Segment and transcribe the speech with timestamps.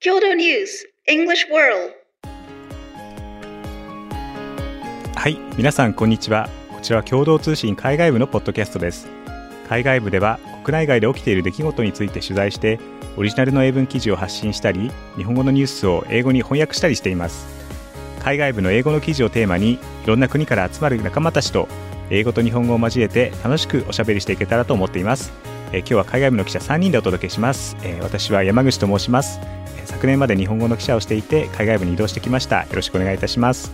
[0.00, 1.92] 郷土ニュース English World.
[5.16, 6.48] はい皆さんこんにちは。
[6.70, 9.08] こちらは共同通信海外部のポッドキャストです。
[9.68, 12.78] 海外部では国内外で起きている出来事について取材して
[13.16, 17.48] オリジナルの英文記事を発信したり日本語のニュースを英語に翻訳したりしています。
[18.22, 21.66] 海外部の英語の記事をテーマにいろんな国から集まる仲間たちと
[22.10, 25.32] 英語と日本語を交えて楽しくおしゃべりしていけたらと思っています。
[25.72, 29.57] え今日は海外部の記者3人でお届けします、え私は山口と申します。
[29.88, 33.72] 昨年まで日本語の記者をしていて海外部に移動してきましたよろしくお願いいたします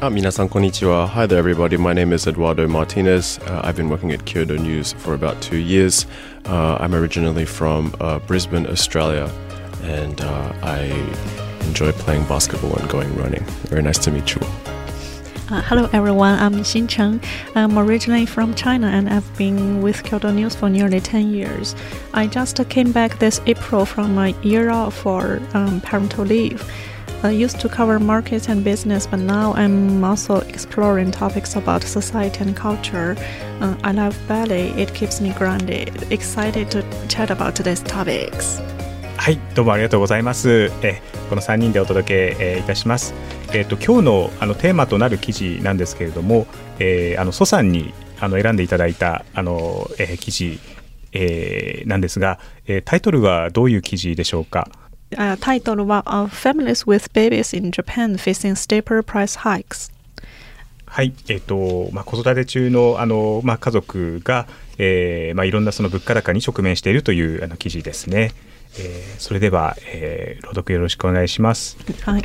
[0.00, 4.94] あ皆さんこんにちは Hi there everybody my name is Eduardo Martinez、uh, I've been working at Kyoto News
[4.94, 6.08] for about two years、
[6.46, 9.30] uh, I'm originally from、uh, Brisbane Australia
[9.84, 10.90] and、uh, I
[11.68, 14.71] enjoy playing basketball and going running very nice to meet you all
[15.52, 17.20] Uh, hello everyone, I'm Xin Cheng.
[17.54, 21.74] I'm originally from China and I've been with Kyoto News for nearly 10 years.
[22.14, 26.64] I just came back this April from a year off for um, parental leave.
[27.22, 32.40] I used to cover markets and business, but now I'm also exploring topics about society
[32.40, 33.14] and culture.
[33.60, 36.10] Uh, I love ballet, it keeps me grounded.
[36.10, 38.58] Excited to chat about today's topics.
[39.22, 40.72] はいどうもありがとうございます。
[40.82, 43.14] えこの3人でお届け、えー、いたします。
[43.52, 46.48] えっ、ー、と今日のあのテーマとなる記事なんですけれども、
[46.80, 50.58] えー、あの蘇さんにあの選んでいただいたあの、えー、記事、
[51.12, 54.68] えー、なんですが、えー、タイトルはどういう記事でしょうか？
[55.38, 59.92] タイトルは、uh, Families with babies in Japan facing steeper price hikes.
[60.86, 64.48] はい、えーとまあ、子育て中のあの、まあ、家族が、
[64.78, 68.32] えーまあ、いろんなその物価高に直面しているというあの記事ですね。
[68.79, 71.77] えー、それでは、えー、朗読よろしくお願いします。
[72.03, 72.23] はい。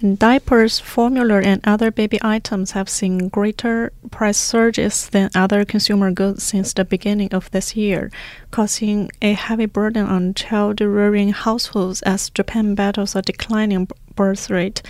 [0.00, 6.44] Diapers, formula, and other baby items have seen greater price surges than other consumer goods
[6.44, 8.08] since the beginning of this year,
[8.52, 14.82] causing a heavy burden on child rearing households as Japan battles a declining birth rate.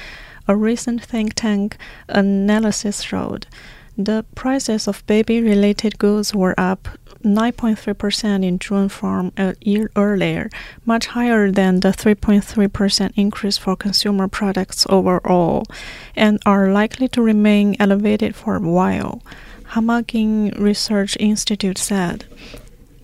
[0.46, 1.78] A recent think tank
[2.10, 3.46] analysis showed
[3.96, 6.86] the prices of baby related goods were up
[7.23, 10.49] 9.3% in June from a year earlier,
[10.85, 15.65] much higher than the 3.3% increase for consumer products overall,
[16.15, 19.21] and are likely to remain elevated for a while.
[19.73, 22.25] Hamagin Research Institute said.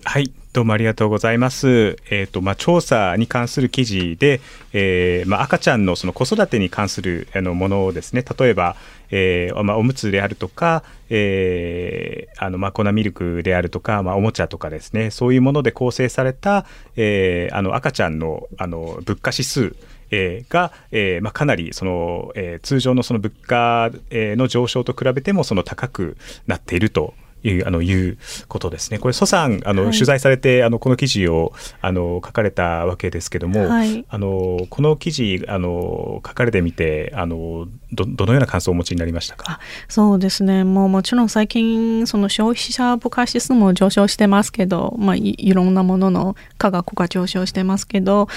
[0.04, 1.96] はい、どうもありがとうございます。
[2.10, 4.40] えっ、ー、とまあ調査に関する記事で、
[4.72, 8.74] えー、まあ赤ちゃんのその子育てに関するあのものをですね、例えば、
[9.12, 19.76] えー、まあおむつであるとか、えー、あのまあ粉ミルクであるとか、まあおもちゃとかですね、そういうもので構成された、えー、あの赤ちゃんのあの物価指数
[20.10, 26.16] えー、が、えーまあ、かなりその、えー、通常のその物価、えー、の上昇と比べてもその高く
[26.48, 28.18] なっているというあのいう
[28.48, 28.98] ことですね。
[28.98, 39.58] これ蘇さんあの、はい、取材されてあのこの記事をあの書かれたわけですけども、はい、あのこの記事あの書かれてみてあのどどのような感想をお持ちになりましたか？
[39.88, 40.64] そうですね。
[40.64, 48.28] もうもちろん最近その消費者物価指数も上昇してますけど、まあいいろんなものの価格が上昇してますけど。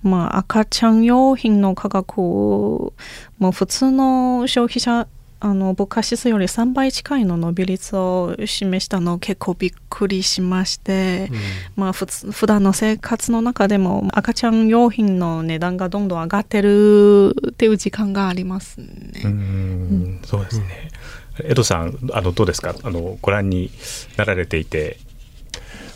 [0.00, 2.92] まあ、赤ちゃん用品の価格も
[3.52, 5.08] 普通の消費者
[5.40, 11.38] あの物価指数より3倍近いの伸び率を示したの結構びっくりしまして、うん、
[11.76, 18.86] まあ普通普段の生活の中でも赤ちゃん用品の値段がどんどん上がってるっていう時間がありますね。
[19.24, 20.90] うん、そうですね。
[21.44, 22.74] 江戸さんあのどうですか？
[22.82, 23.70] あのご覧に
[24.16, 24.98] なられていて。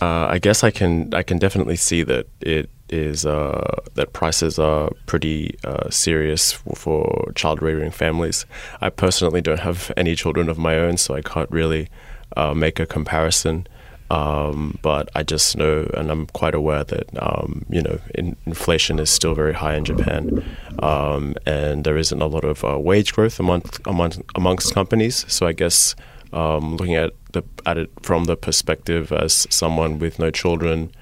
[0.01, 4.59] Uh, I guess I can I can definitely see that it is uh, that prices
[4.59, 8.47] are pretty uh, serious for child rearing families.
[8.81, 11.89] I personally don't have any children of my own, so I can't really
[12.37, 13.67] uh, make a comparison.
[14.11, 18.99] Um, but I just know, and I'm quite aware that um, you know in, inflation
[18.99, 20.45] is still very high in Japan,
[20.81, 25.25] um, and there isn't a lot of uh, wage growth among, among amongst companies.
[25.29, 25.97] So I guess
[26.35, 30.93] um, looking at the at it from the perspective as someone with no children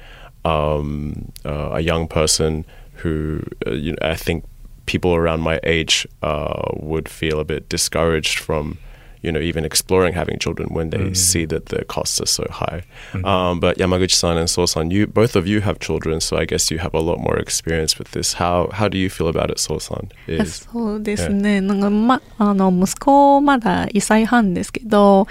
[0.44, 4.46] um, uh, a young person who uh, you know, I think
[4.86, 8.78] people around my age uh, would feel a bit discouraged from
[9.22, 11.18] you know even exploring having children when they mm.
[11.18, 12.84] see that the costs are so high.
[13.14, 13.26] Mm.
[13.26, 16.78] Um, but Yamaguchi-san and So-san, you both of you have children, so I guess you
[16.78, 18.34] have a lot more experience with this.
[18.34, 20.10] How how do you feel about it, So-san?
[20.46, 21.58] そ うですね。
[21.58, 21.62] Yeah.
[21.62, 25.28] なんかまあの息子まだ1歳半ですけど、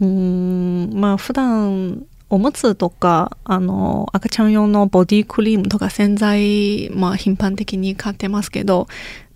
[0.00, 2.04] うんまあ普段
[2.35, 8.89] おむつとか、あの、赤ちゃん用のボディクリームとか洗剤、まあ頻繁的に買ってますけど、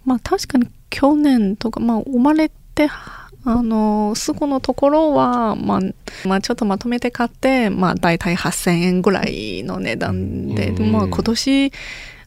[0.04, 11.72] まあ確かに去年とか、まあ生まれて、あの、すぐのところは、まあ、まあちょっとまとめて買って、まあ大体8000円ぐらいの値段で、まあ今年、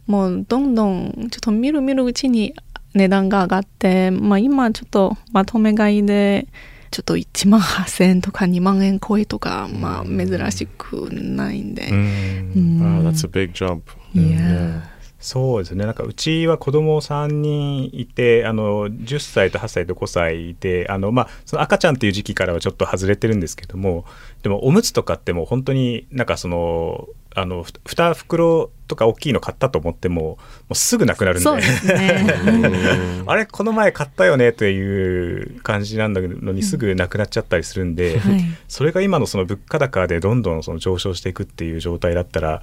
[0.06, 2.54] もうどんどんちょっと見る見るうちに
[2.94, 6.46] 値段が上がって、まあ、今ちょっとまとめ買いで
[6.92, 11.88] ちょっと1万8000円とか2万円超えとか、まあ、珍しくないんで。
[11.88, 12.52] うん。
[12.54, 13.02] うん。
[13.02, 13.80] Wow, that's a big jump.
[14.14, 14.82] いや
[15.22, 15.86] そうですね。
[15.86, 24.04] なんかうちは子供3人いてあの10歳と8歳と5歳であの、まあ、その赤ちゃんっていう時期からはちょっと外れてるんですけども
[24.42, 30.38] でもおむつとかってもう本当になんかそのあのふ2袋とか大きいの買ったと思ってもも
[30.70, 31.44] うすぐなくなるんで。
[31.44, 32.26] そうですね。
[33.24, 38.44] あれこの前買ったよねという感じなんだのにすぐなくなっちゃったりするんで、はい。
[38.66, 42.60] それが今のその物価高でどんどんその上昇していくっていう状態だったら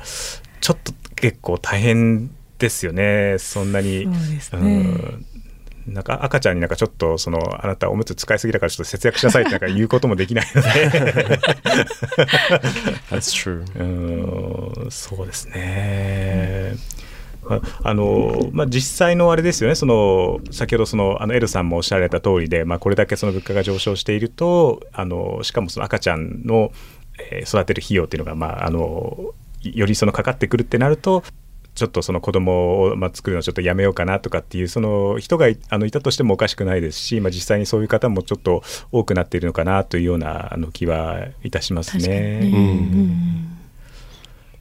[0.59, 2.29] ちょっと結構大変
[2.59, 4.03] ですよねそんなに。
[4.03, 5.25] そうですねうん
[5.87, 10.69] なんか赤ちゃんになんかちょっとそのあなたおむつ使いすぎだからちょっと節約しなさいってなんか言うこともできないので
[13.09, 13.65] That's true.
[13.79, 16.75] うんそうですね。
[17.49, 26.71] ああのまあ、実際のあれですよねその先ほどそのあのエルさんもおっしゃられた通りで、まあ、これだけその物価が上昇しているとあのしかもその赤ちゃんの、
[27.31, 31.23] えー育てる費用っていうのが、まあ、あのよりそのかかってくるってなると
[31.79, 38.61] ちょっとその子供をまあ作るのちょっとやめようかなとかっていうその人がいあのいたとしてもおかしくないですし、まあ、実際にそういう方もちょっと
[38.91, 42.07] 多くなっているのかなというようなあの気はいたしますね。
[42.07, 42.51] ね。
[42.53, 43.55] うん。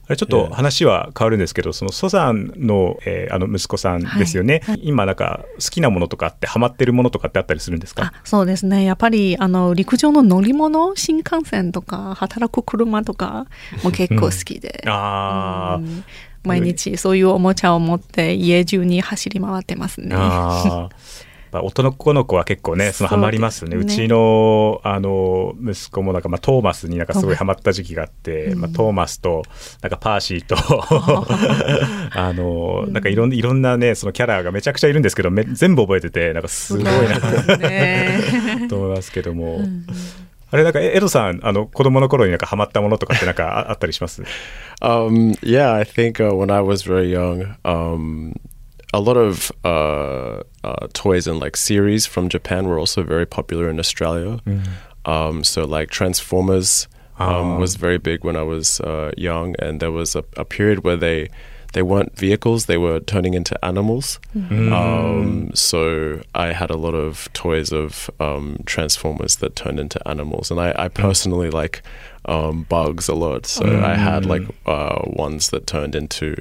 [0.07, 8.05] あれちょっと話は変わるんですけど、そのソザンの,、えーあの息子さんですよね、今なんか好きなものとかってハマってるものとかってあったりするんですか？
[8.05, 8.85] あそうですね。
[8.85, 10.95] やっぱりあの陸上の乗り物？
[10.95, 13.45] 新幹線とか働く車とか
[13.83, 15.83] も結構好きで、あー。
[15.83, 16.03] うん
[16.43, 20.15] 毎日そういうおもちゃを持って家中に走り回ってますね。
[20.17, 20.95] あー。
[21.51, 23.75] やっぱ男の子は結構ねそのハマりますよね。
[23.75, 29.41] ねうちのあの息子もなんか、まあ、トーマスになんかすごいハマった時期があって、まあ、トーマスと
[29.81, 30.55] なんかパーシーと
[32.13, 36.91] あのなんかいろんいろんなねそのキャラがめちゃくちゃいるんですけどめ全部覚えててなんかすごいな。
[38.67, 39.59] と 思いますけども。
[40.50, 44.22] あれなんかえエドさんあの子供の頃になんかハマったものとかってなんかああったりします
[44.82, 48.34] Um, yeah, I think uh, when I was very young, um,
[48.92, 53.70] a lot of uh, uh, toys and like series from Japan were also very popular
[53.70, 54.40] in Australia.
[55.06, 56.88] Um, so like Transformers
[57.18, 57.58] um, Ah.
[57.58, 60.96] was very big when I was uh, young, and there was a, a period where
[60.96, 61.28] they
[61.72, 64.20] they weren't vehicles; they were turning into animals.
[64.34, 70.50] Um, so I had a lot of toys of um, Transformers that turned into animals,
[70.50, 71.82] and I, I personally like
[72.26, 73.46] um, bugs a lot.
[73.46, 76.36] So I had like uh, ones that turned into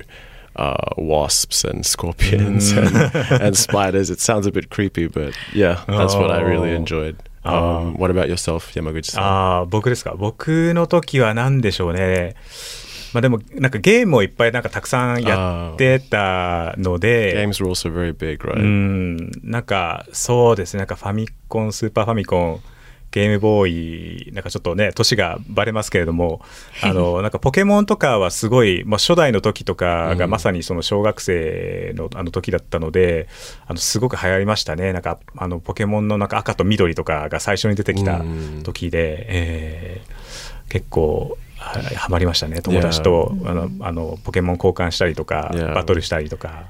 [0.56, 2.96] uh, wasps and scorpions and,
[3.42, 4.10] and spiders.
[4.12, 6.76] It sounds a bit creepy, but yeah, that's what I really Oh.
[6.76, 7.16] enjoyed.
[7.46, 7.78] Oh.
[7.78, 9.20] Um, what about yourself, Yamaguchi-san?
[9.22, 12.36] ああ僕ですか僕の時は何でしょうね
[13.13, 18.59] まあでもなんかゲームをいっぱいなんかたくさんやってたので Games were also very big, う right?
[18.63, 20.79] んなんかそうですね。
[20.79, 22.61] なんかファミコンスーパーファミコン
[23.11, 26.43] ゲームボーイなんかちょっとね年がバレますけれども
[26.85, 33.27] あのなんかポケモンとかはすごい、まあ、初代の時とかがうんまさにその小学生のあの時だったので、
[33.67, 34.93] あのすごく流行りましたね。
[34.93, 38.61] なんかあのポケモンのなんか赤と緑とかが最初に出てきたうん。
[38.63, 40.19] 時で、えー
[40.69, 46.65] 結構はハマりましたね友達とあのあのポケモン交換したりとか.バトルしたりとか。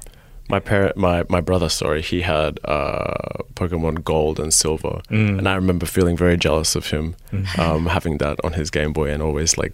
[0.48, 3.14] My parent, my my brother, sorry, he had uh,
[3.54, 7.16] Pokemon Gold and Silver, and I remember feeling very jealous of him
[7.58, 9.72] um, having that on his Game Boy and always like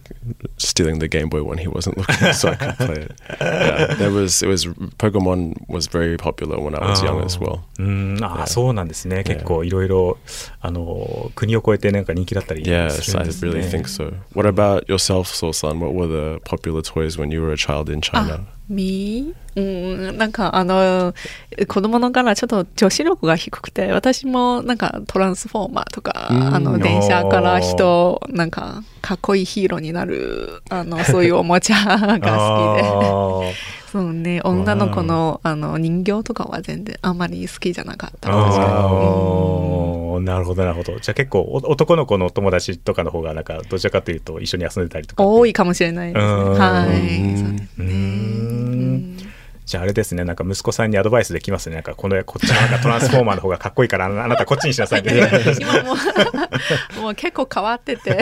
[0.59, 3.13] stealing the Game Boy when he wasn't looking so I could play it.
[3.41, 7.65] Yeah, there was it was Pokemon was very popular when I was young as well.
[7.81, 8.47] うん、あ、 Yeah.
[8.47, 9.25] そうなんですね。
[9.25, 10.19] 結構いろいろ
[10.61, 13.51] あの国を越えてなんか人気だったりするん Yes, で I すね。
[13.51, 14.15] really think so.
[14.35, 15.81] What about yourself, Soul-san?
[15.81, 18.47] What were the popular toys when you were a child in あ China?
[18.70, 19.34] み？
[19.56, 21.14] うんなんかあの
[21.68, 26.56] 子供のからちょっと女子力が低くて私もなんかトランスフォーマーとかうん。
[26.56, 32.30] あの電車から人なんかかっこいいヒーローになるあのそういうおもちゃが好きで。
[32.30, 38.30] あそうね女の子のあの人形とかは全然あんまり好きじゃなかった。
[38.30, 38.44] ー。
[38.46, 41.00] 確かにうんなるほどなるほど。
[41.00, 45.24] じゃあ結構お男の子の友達とかの方がなんかどちらかというと一緒に遊んでたりとか。
[45.24, 46.32] 多いかもしれないですね。
[46.34, 46.60] うん。
[46.60, 48.45] はいうんそうですね
[49.66, 50.24] じゃああれですね。
[50.24, 51.76] なんか息子さんにアドバイスできますね。
[51.76, 55.28] なんかこのこっちのなんかトランスフォーマーの方がかっこいいからああなたこっちにしなさいみたいな。
[55.60, 55.94] 今も
[56.98, 58.20] う もう結構変わってて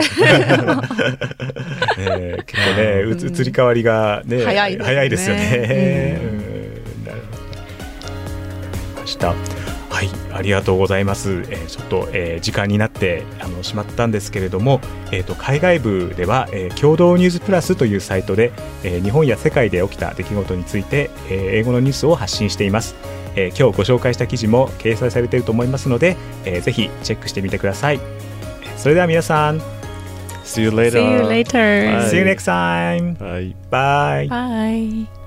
[1.98, 6.20] えー結構ね、うつ移り変わりがね、早いですね早いですよね。
[6.22, 7.42] ううんなるほど。
[7.42, 9.63] わかりました。
[9.94, 11.44] はい、ありがとうございます。
[11.48, 14.80] えーちょっと、えー時間になってあのしまったんですけれども、
[15.12, 18.50] えー、と海外部では、えー共同ニュースプラスというサイトで、
[18.82, 22.96] えー日本や世界で起きた出来事について、えー英語のニュースを発信しています。
[23.36, 28.00] えー今日ご紹介した記事も掲載されていると思いますので、えーぜひチェックしてみてください。
[28.62, 29.60] えーそれでは皆さん、
[30.44, 30.90] See you later.
[31.00, 32.08] See you later.
[32.10, 33.16] See you next time!
[33.16, 33.54] Bye.
[33.70, 34.28] Bye!
[34.28, 35.23] Bye.